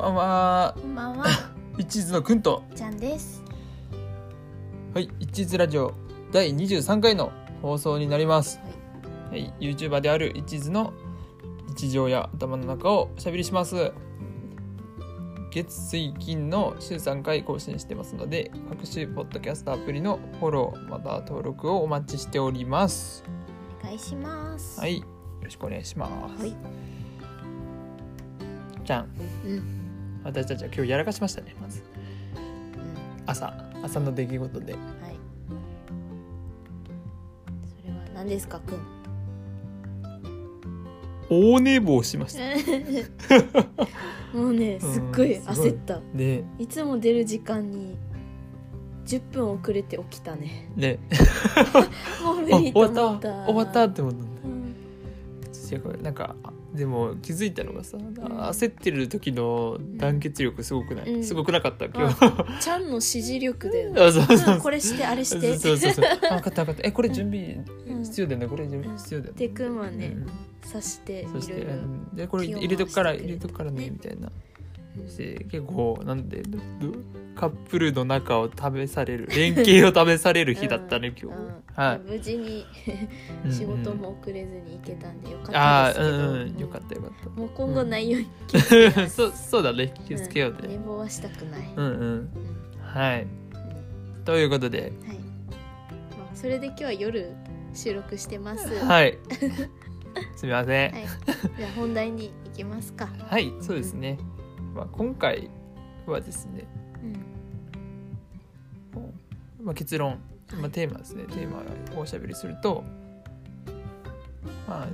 [0.00, 0.74] ばんは。
[0.80, 1.26] こんばんは、
[1.76, 2.62] 一途のくんと。
[2.74, 3.42] ちゃんです。
[4.94, 5.92] はい一途ラジオ
[6.32, 7.30] 第23回の
[7.60, 8.60] 放送になります。
[9.30, 10.94] はい、YouTuber である一途の
[11.68, 13.92] 日常や頭の中をおしゃべりします。
[15.52, 23.22] 月水金の週3回更新してますので各種ポッドキャストアプリのフォローまた登録をお待ちしております。
[23.82, 24.80] お願いします。
[24.80, 25.04] はいよ
[25.42, 26.08] ろしくお願いしま
[26.38, 26.54] す、はい。
[28.84, 29.08] じゃん。
[29.44, 29.79] うん、
[30.24, 31.82] 私たちは今日やらかしましたねまず
[32.36, 33.52] うん、朝
[33.82, 34.82] 朝の出来事ではい。
[37.82, 38.80] それは何ですか、くん？
[41.30, 42.40] 大寝坊しました
[44.36, 46.00] もうね、すっごい焦った。
[46.14, 47.96] でいつも出る時間に。
[49.06, 50.70] 10分遅れて起きたね。
[50.76, 51.00] で
[52.22, 53.44] もう無あ理終わっと思ったた。
[53.46, 56.02] 終わったって思ったんだうん。
[56.02, 61.24] なんかあでも気づいたのがさ、焦ってる時の団結力すごくない、うん。
[61.24, 64.00] すごくなかった今日、ちゃんの指示力だよね。
[64.00, 64.54] あ そうそうそう。
[64.54, 65.58] うんこれして、あれして。
[65.58, 66.88] そうそうそう あ分かった分かった。
[66.88, 68.02] えこれ準備うん。
[68.04, 68.46] 必要だよね？
[68.46, 70.26] これ準備必要だよね、で、くんはねう、ん。
[70.70, 71.72] 刺して、そしていろいろ。
[71.74, 72.08] うん。
[72.16, 74.28] でこれ入れとくから入れとくからねねみたいな。
[74.28, 74.32] うん
[75.08, 76.42] して結構なんで
[77.36, 81.62] カップルの中を試される連携を試される日だったね、今日、うん。
[81.74, 81.98] はい。
[82.00, 82.66] 無事に
[83.44, 87.30] うん仕事も遅れずに行けたんでよかっああたですけど、うんうんよかったよかった。
[87.30, 88.28] もう今後ないように
[89.08, 89.94] そうそうだね。
[90.06, 90.70] 気をつけようね、ん。
[90.70, 92.00] 寝坊はしたくない、うん、うん。
[92.00, 92.30] うん
[92.82, 93.22] はい。
[93.22, 94.24] うん。
[94.24, 94.80] ということで。
[94.80, 94.94] はい、ま
[96.32, 97.32] あ、それで今日は夜
[97.72, 98.68] 収録してます。
[98.68, 99.18] はい、は い
[100.36, 100.92] すみません。
[101.56, 104.18] じゃあ本題に行きますか、はい、そうですね、
[104.74, 105.50] まあ、今回
[106.06, 106.66] はですね、
[108.94, 110.20] うん、まあ、結論、
[110.60, 111.24] まあ、テーマですね。
[111.24, 111.58] テーマ
[111.96, 112.84] をおしゃべりすると
[114.68, 114.88] まあ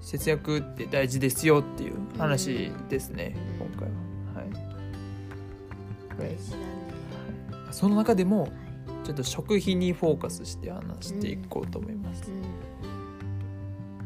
[0.00, 3.66] 節約って大事ですよっていう話ですね、うん。
[3.66, 3.88] 今回
[4.34, 4.42] は。
[4.42, 4.50] はい。
[6.16, 6.64] これ大事だね。
[7.70, 8.52] その中でもはい。
[9.04, 12.42] ちょっと食費にフォーカスして話していこうと思います、うん。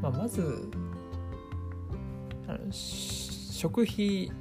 [0.00, 0.70] まあ、まず
[2.46, 3.11] あのし
[3.62, 4.32] 食費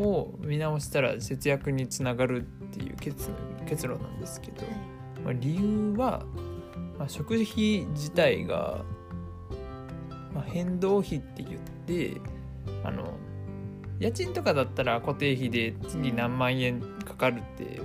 [0.00, 3.30] を見直したら節約につながるっていう結
[3.66, 4.74] 結論なんですけど、はい。
[5.26, 6.24] まあ、理由は、
[6.98, 8.84] まあ、食費自体が、
[10.34, 12.20] まあ、変動費って言って
[12.82, 13.12] あの
[14.00, 17.80] 家賃とかだったら固定費で月何万円かかるって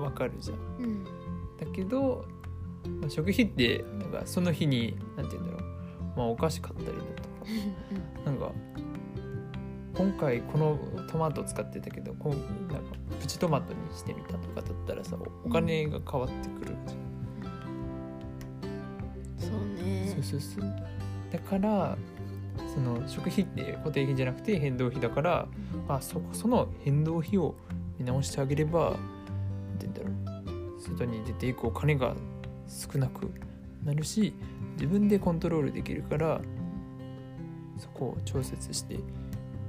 [0.00, 0.58] わかるじゃん。
[0.84, 1.04] うん。
[1.58, 2.26] だけど、
[3.00, 7.26] まあ、食費ってなんかその日になんて言うんだろう、まあ、お菓子買ったりだとか。
[8.24, 8.52] なんか
[9.96, 10.78] 今回この
[11.10, 20.06] トマト使ってたけどこんなんかプチトマトにしてみたとかだったらさお金が変わってくるじゃん、そうね。
[20.08, 20.86] そうそうそう
[21.32, 21.96] だから
[22.74, 25.48] その食費って固定費じゃなくて変動費だから
[25.88, 27.54] あそその変動費を
[27.98, 30.42] 見直してあげればなんて言うんだろ
[30.76, 32.14] う外に出ていくお金が
[32.68, 33.30] 少なく
[33.82, 34.34] なるし
[34.74, 36.40] 自分でコントロールできるから
[37.78, 38.98] そこを調節して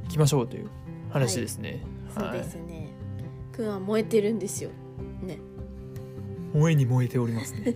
[0.07, 0.69] きましょうという
[1.09, 1.83] 話ですね。
[2.17, 2.89] そうですね。
[3.51, 4.69] くんは燃えてるんですよ。
[5.21, 5.39] ね。
[6.53, 7.75] 燃えに燃えておりますね。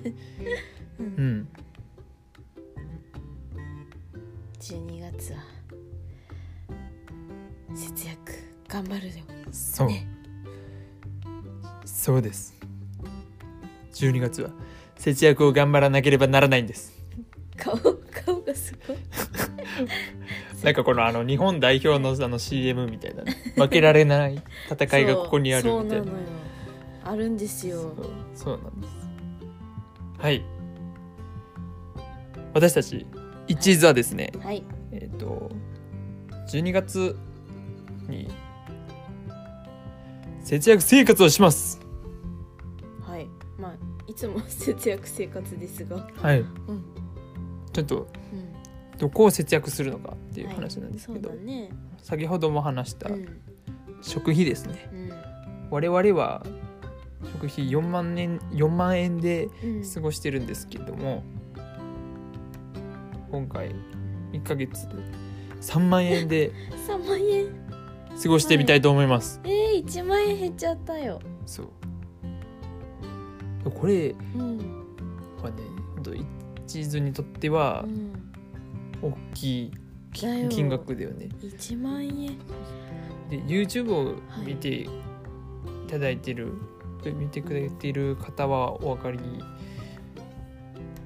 [0.99, 1.47] う うんん、
[4.59, 5.39] 12月は
[7.75, 8.33] 節約
[8.67, 9.13] 頑張るよ。
[9.51, 10.07] そう、ね。
[11.85, 12.53] そうです。
[13.93, 14.51] 12月は
[14.95, 16.93] 節約を頑張らなければならないんです。
[17.57, 18.97] 顔顔がすごい
[20.63, 23.35] なんかこのあの日本代表のあの CM みたいなね。
[23.55, 26.11] 負けられない戦いがここにあるみたいな。
[27.03, 27.93] あるんですよ。
[28.35, 28.59] そう。
[28.63, 28.93] なんです。
[30.19, 30.45] はい。
[32.53, 33.07] 私たち
[33.47, 34.31] 一途はですね。
[34.43, 34.63] はい。
[34.91, 35.49] えっ、と
[36.49, 37.17] 12月
[38.07, 38.29] に
[40.43, 41.79] 節約生活をします。
[43.01, 43.27] はい。
[43.57, 43.73] まあ
[44.05, 46.07] いつも節約生活ですが。
[46.17, 46.41] はい。
[46.41, 46.83] うん。
[47.73, 48.40] ちょっとうん
[49.01, 50.55] どこを節約するのかっていうはい。
[50.57, 51.69] 話なんですけど、そうだね。
[52.03, 53.41] 先ほども話したうん。
[54.03, 55.11] 食費ですね、うん。
[55.71, 56.45] 我々は
[57.33, 59.83] 食費4万円4万円でうん。
[59.91, 61.23] 過ごしてるんですけども
[63.31, 63.71] 今回
[64.33, 64.93] 1ヶ月で
[65.61, 66.51] 3万円で
[66.87, 67.47] 3万円。
[68.21, 71.19] 過ごしてみたいと思います、えー、1万円減っちゃったよ。
[71.47, 71.67] そう。
[73.71, 74.57] これうん。
[75.41, 75.55] はね
[75.95, 78.30] 本当一途にとってはうん
[79.01, 79.71] 大きい
[80.13, 81.29] 金額だよね。
[81.41, 82.37] 1万円。
[83.29, 84.15] で YouTube を
[84.45, 84.89] 見てい
[85.87, 86.53] ただいてる、
[87.03, 89.19] 見てくれている方はお分かり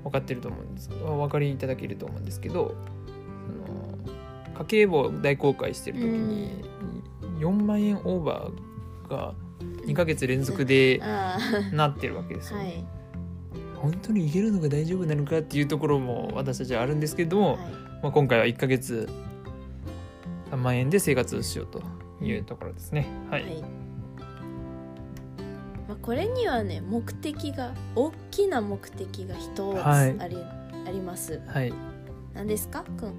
[0.04, 0.90] 分かってると思うんです。
[1.06, 2.76] お分かりいただけると思うんですけど
[3.48, 6.64] その家計簿を大公開してる時に
[7.40, 9.34] 4万円オーバーが
[9.86, 11.38] 2ヶ月連続であ
[11.72, 12.86] なってるわけですあよ、はい
[13.86, 17.58] 本当にいけるのが大丈夫なのかっていうところも私たちはあるんですけども、はい。
[18.02, 19.08] まあ、今回は1ヶ月
[20.52, 21.84] 3万円で生活をしようと
[22.24, 23.08] いうところですね。
[23.30, 23.62] はい、はい。
[25.88, 30.16] まあ、これにはね目的が大きな目的が一つはい。
[30.20, 30.38] あり,、
[30.88, 31.40] あります。
[31.48, 31.72] はい、
[32.34, 32.84] 何ですか？
[32.98, 33.14] くん。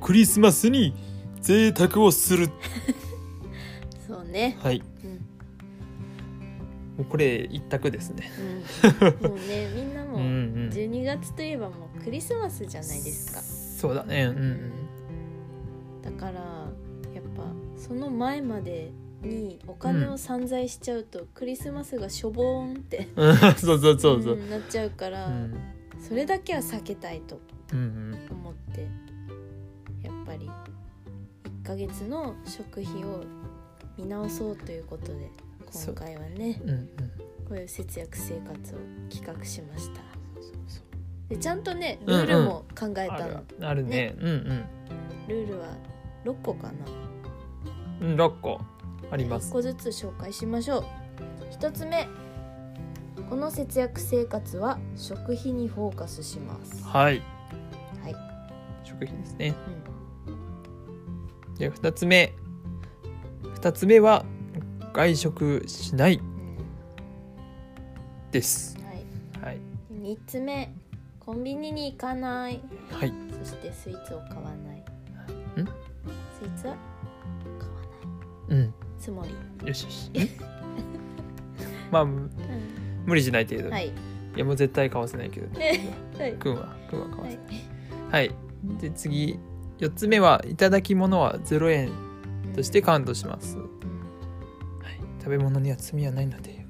[0.00, 0.94] クリスマスに
[1.42, 2.48] 贅沢をする。
[4.06, 4.56] そうね。
[4.62, 4.82] はい。
[4.97, 4.97] うん、
[6.98, 8.30] もうこれ一択ですね。
[8.82, 13.40] うん、もうねみんなもん12月といえばもうクリスマスじゃないですか。
[13.40, 14.24] そうだね。
[14.24, 14.72] うん
[16.02, 16.32] だから
[17.14, 17.44] やっぱ
[17.76, 18.90] その前まで
[19.22, 23.36] にお金を散財しちゃうと、クリスマスがしょぼーんってうん。
[23.56, 24.34] そうそうそうそう。
[24.34, 25.54] うんなっちゃうから、うん。
[26.00, 27.40] それだけは避けたいと
[27.72, 28.88] 思って
[30.02, 30.48] やっぱり
[31.62, 33.24] 1ヶ月の食費を
[33.96, 35.30] 見直そうということで
[35.72, 36.88] 今回はねうんうん。
[37.48, 38.78] こういう節約生活を
[39.10, 40.00] 企画しました。
[41.28, 42.26] でちゃんとねうんうん。
[42.26, 44.14] ルールも考えたの、あるあるね。
[44.18, 44.64] うん
[45.28, 45.66] ルールは
[46.24, 46.72] 6個かな？
[48.00, 48.60] うんうん6個。
[49.10, 49.50] あります。
[49.50, 50.84] 1個ずつ紹介しましょう。
[51.58, 52.08] 1つ目。
[53.28, 56.82] この節約生活は食費にフォーカスします。
[56.84, 57.22] はい。
[58.02, 58.14] はい、
[58.84, 59.54] 食費ですね。
[60.26, 60.30] う
[61.52, 61.54] ん。
[61.56, 62.32] で2つ目。
[63.56, 64.24] 2つ目は
[64.98, 66.56] 外食しないうん
[68.32, 68.76] です。
[68.78, 69.60] はい、はい。
[69.92, 70.74] 3つ目
[71.20, 72.60] コンビニに行かない。
[72.90, 73.12] はい。
[73.44, 74.78] そしてスイーツを買わない。
[74.80, 74.84] ん？
[75.64, 76.74] スイーツは
[77.60, 77.74] 買わ
[78.48, 78.58] ない。
[78.58, 78.74] うん。
[78.98, 80.10] つもり、よしよし。
[81.92, 83.66] まあ無理しない程度。
[83.66, 83.86] に、、はい。
[83.86, 83.92] い
[84.34, 85.46] やもう絶対買わせないけど。
[86.18, 86.32] はい。
[86.34, 86.74] くんは？
[86.90, 87.54] くんは買わはせない。
[87.54, 87.62] い。
[88.10, 88.34] はい、
[88.80, 89.38] で次。
[89.78, 91.92] 4つ目はいただき物は0円
[92.52, 93.58] としてカウントします、
[95.28, 96.64] 食べ物には罪はないので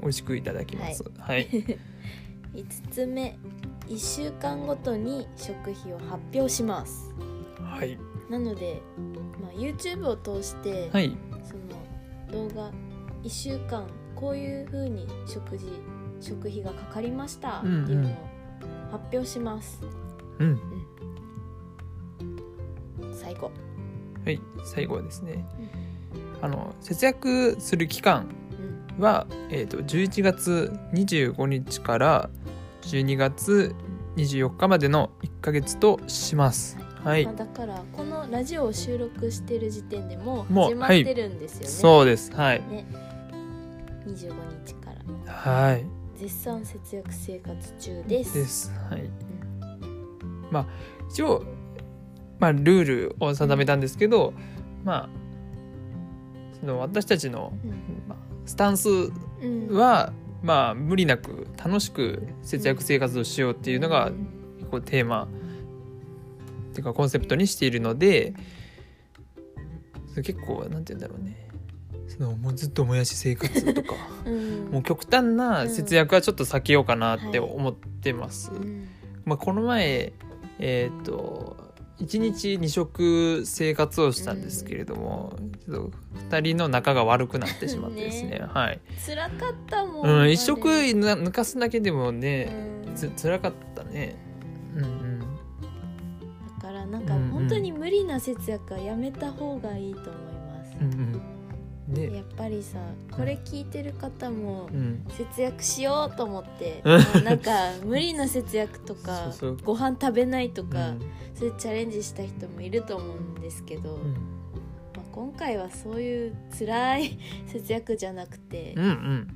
[0.00, 1.02] 美味しくいただきます。
[1.18, 1.48] はい、
[2.54, 3.36] 5つ目
[3.88, 7.12] 1週間ごとに食費を発表します。
[7.60, 7.98] はい。
[8.30, 8.80] なので、
[9.42, 11.16] まあ、YouTube を通して、はい。
[11.42, 11.54] そ
[12.36, 12.70] の動画
[13.24, 13.84] 1週間
[14.14, 15.66] こういう風に食事
[16.20, 17.74] 食費がかかりましたってうん。
[17.84, 18.12] うんいうのを
[18.92, 19.82] 発表します、
[20.38, 20.60] うん。
[23.12, 23.50] 最後
[24.24, 24.40] はい。
[24.64, 25.44] 最後はですね
[26.40, 28.28] あの節約する期間
[28.96, 29.02] うん。
[29.02, 32.30] は、えー、と11月25日から
[32.82, 33.74] 12月
[34.16, 36.78] 24日までの1ヶ月とします。
[37.04, 37.24] はい。
[37.24, 42.32] まあ、だからこのラジオを収録してる時点でもうもう始まってるんですよね、そうです。
[42.32, 42.60] はい。
[42.68, 42.86] ね。
[44.06, 44.32] 25
[44.66, 44.90] 日か
[45.26, 45.32] ら。
[45.32, 45.86] はい。
[46.16, 48.34] 絶賛節約生活中です。
[48.34, 48.72] です。
[48.90, 49.08] はい。
[50.50, 50.66] まあ
[51.10, 51.44] 一応
[52.38, 54.32] まあルールを定めたんですけど
[54.84, 55.08] まあ
[56.60, 57.52] その私たちの、
[58.06, 58.88] まあ、スタンス
[59.70, 60.12] は
[60.42, 64.38] まあ無理なく楽しく節約生活をしようっていうのがうん。
[64.58, 65.24] 結構テーマ。
[65.24, 65.26] っ
[66.72, 68.34] ていうかコンセプトにしているので
[70.16, 71.48] 結構なんて言うんだろうね。
[72.08, 73.94] そのもうずっともやし生活とか。
[74.26, 74.68] うん。
[74.70, 78.50] もう極端な節約はちょっと避けようかなって思ってます。
[78.52, 78.88] うん。
[79.24, 80.12] まあ、この前
[80.58, 81.56] えっ、と
[82.00, 85.32] 1日2食生活をしたんですけれども、
[85.66, 88.46] ちょっと2人の仲が悪くなってしまってですねね。
[88.48, 92.52] はい、辛かったもん、うん、1食な抜かすだけでもね、
[92.86, 92.94] うん。
[92.94, 94.16] つ辛かったね。
[94.76, 95.20] うんうん。
[95.20, 95.26] だ
[96.62, 101.37] からなんかうんうん本当に無理な節約はやめた方がいいと思います、うんうん
[101.88, 102.78] でやっぱりさ
[103.10, 105.04] これ聞いてる方もうん。
[105.10, 106.98] 節約しようと思って、うん。
[107.00, 107.50] まあなんか
[107.84, 109.56] 無理な節約とかそうそう。
[109.64, 111.00] ご飯食べないとか、うん。
[111.34, 114.12] そういうチャレンジした人もいると思うんですけど、うん。
[114.12, 114.18] ま
[114.98, 118.90] あ、今回はそういう辛い節約じゃなくて、うんうん。
[118.90, 119.28] うん。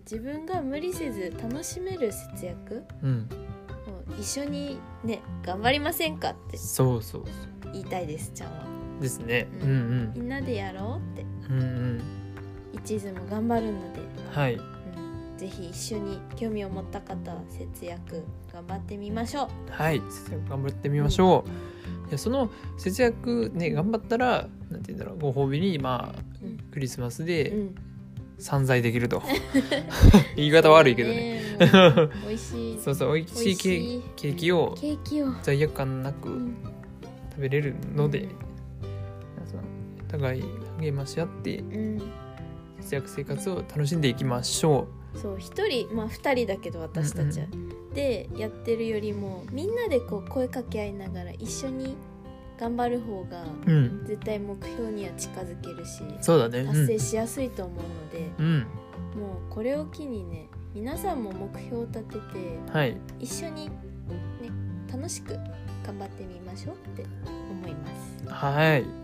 [0.00, 3.28] 自分が無理せず楽しめる節約うん。
[4.10, 8.64] を一緒にね頑張りませんかってそうそうそ言いたいですちゃんは。
[8.98, 9.48] うですね。
[9.60, 10.12] ううんん。
[10.14, 11.66] みんなでやろうってうんうん。
[11.66, 12.24] うん
[12.74, 14.00] 一途も頑張るので、
[14.32, 14.54] はい。
[14.54, 19.48] うん、ぜひ一緒に興味を持った方は節約頑張ってみましょう。
[19.70, 20.02] はい。
[20.10, 26.56] 節約頑張ってみましょう、いやその節約ね頑張ったらなんて言うんだろうご褒美にまあうん。
[26.72, 27.74] クリスマスうでん。
[28.38, 29.22] 散財できると。
[30.36, 31.40] 言い方悪いけどね。
[32.26, 32.78] 美味しい。
[32.82, 33.56] そうそう美味しい。
[33.56, 36.56] ケーキをケーキを、罪悪感なくうん。
[37.30, 38.28] 食べれるので、うん。
[40.06, 40.44] お互い
[40.80, 42.02] 励まし合ってうん。
[42.80, 47.46] 節約生活を楽しんでいきましょそう一人まあ二人だけど私たちは、
[47.94, 51.96] でやってるよりもみんなでこう声かけ合いながら一緒に
[52.58, 54.04] 頑張る方がうん。
[54.06, 56.64] 絶対目標には近づけるしそうだね。
[56.64, 62.18] 達成しやすいと思うので、うん、もうこれを機にね皆さんも目標を立てて
[62.66, 62.96] うん、はい。
[63.20, 63.72] 一緒に、ね、
[64.92, 65.34] 楽しく
[65.86, 67.04] 頑張ってみましょうって
[67.50, 68.28] 思います。
[68.28, 69.03] はい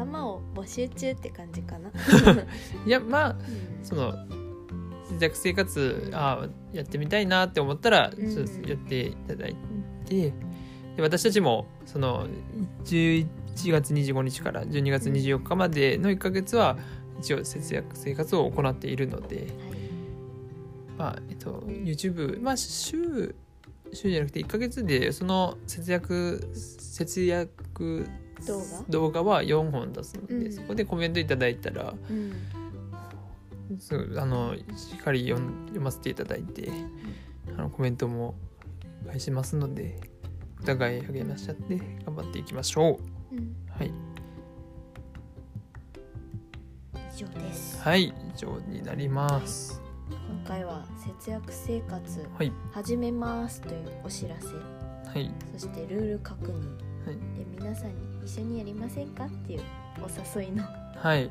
[0.00, 1.90] 仲間を募集中って感じかな、
[2.86, 3.84] いやまあうん。
[3.84, 4.14] その
[5.10, 9.56] 節約生活あやってみたいなって思ったら、やっていただい
[10.06, 10.32] て。
[10.96, 12.26] で私たちもその
[12.84, 13.26] 11
[13.70, 16.78] 月25日から12月24日までの1ヶ月は
[17.20, 19.48] 一応節約生活を行っているので、はい。
[20.98, 23.34] まあえっと、YouTube、まあ、週
[23.92, 28.08] 週じゃなくて1ヶ月でその節約節約
[28.46, 28.64] 動画？
[28.88, 30.52] 動画は4本出すので、うん。
[30.52, 32.32] そこでコメントいただいたらうん。
[33.78, 34.60] そうあのし
[34.96, 36.70] っかり読ん読ませていただいて
[37.56, 38.34] あのコメントも
[39.06, 39.98] 返しますので
[40.60, 42.98] お互い励ましちゃって頑張っていきましょ
[43.32, 43.34] う。
[43.34, 43.56] うん。
[43.70, 43.92] はい。
[47.14, 47.80] 以上です。
[47.80, 48.04] はい。
[48.04, 49.80] 以上になります。
[50.10, 50.84] 今回は
[51.18, 52.52] 節約生活はい。
[52.72, 54.48] 始めますというお知らせ。
[54.48, 55.30] はい。
[55.56, 56.52] そしてルール確認。
[57.06, 57.14] はい。
[57.36, 59.62] で皆さんに一緒にやりませんかっていう
[60.02, 60.64] お誘いの
[60.96, 61.30] はい。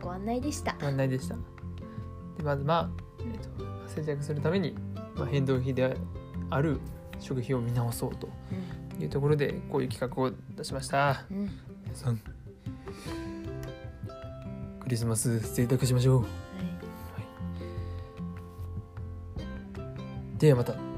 [0.00, 0.76] ご案内でした。
[0.80, 1.34] ご案内でした。
[1.34, 3.38] でまずまあ、えー、
[3.84, 4.74] と節約するために、
[5.16, 5.96] まあ、変動費で
[6.50, 6.80] ある
[7.18, 8.28] 食費を見直そうと
[8.98, 11.24] いうところでこういう企画を出しました。
[11.30, 11.50] うん、うん
[11.84, 12.18] 皆さん
[14.80, 16.20] クリスマス贅沢しましょう。
[16.20, 16.28] はい。
[20.38, 20.89] ではまた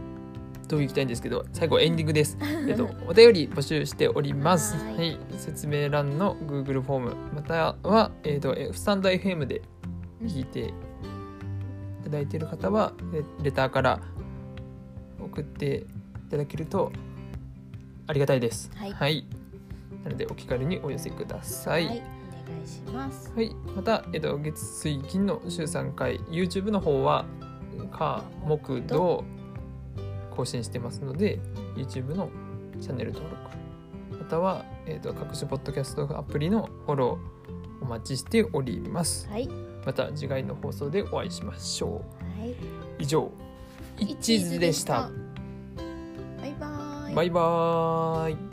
[0.72, 2.38] と行きたいんですけど最後エンディングです。
[2.66, 4.76] えっとお便り募集しております。
[4.76, 5.12] ははい。
[5.12, 9.60] い説明欄の Google フォームまたはえっとえスタンド FM で
[10.22, 10.72] 聞いてい
[12.04, 14.00] ただいている方はレレターから
[15.20, 16.90] 送っていただけると
[18.06, 18.70] ありがたいです。
[18.74, 19.26] はい。
[20.04, 22.02] なのでお気軽にお寄せください、はい、
[22.48, 23.32] お願いします。
[23.36, 27.24] はい、また、えっと、月水金の週3回 YouTube の方は
[27.92, 29.24] 火木土
[30.32, 31.38] 更新してますので
[31.76, 32.30] YouTube の
[32.80, 33.42] チャンネル登録
[34.18, 39.28] または、えっと、各種ポッドキャストアプリのフォローお待ちしております。
[39.28, 39.48] はい。
[39.84, 42.04] また次回の放送でお会いしましょ
[42.38, 42.54] はい、う
[43.00, 43.30] 以上
[43.98, 45.10] 一途でした。
[46.40, 47.14] バイバーイ。
[47.14, 48.51] バイバーイ